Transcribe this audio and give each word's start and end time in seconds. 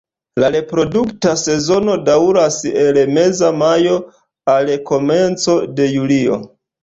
La 0.43 0.47
reprodukta 0.53 1.33
sezono 1.41 1.97
daŭras 2.07 2.57
el 2.85 2.97
meza 3.17 3.51
majo 3.59 3.93
al 4.57 4.73
komenco 4.93 5.59
de 5.81 5.87
julio. 5.93 6.41